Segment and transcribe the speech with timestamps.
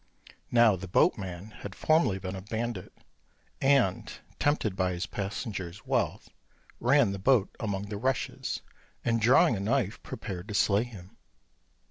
[0.49, 2.91] Now the boatman had formerly been a bandit;
[3.61, 6.27] and, tempted by his passenger's wealth,
[6.79, 8.63] ran the boat among the rushes,
[9.05, 11.17] and, drawing a knife, prepared to slay him.